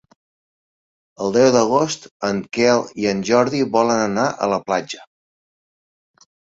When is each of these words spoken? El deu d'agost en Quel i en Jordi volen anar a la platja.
El 1.25 1.35
deu 1.35 1.49
d'agost 1.57 2.09
en 2.31 2.41
Quel 2.59 2.83
i 3.05 3.07
en 3.13 3.23
Jordi 3.31 3.63
volen 3.79 4.05
anar 4.09 4.27
a 4.49 4.53
la 4.57 4.63
platja. 4.69 5.09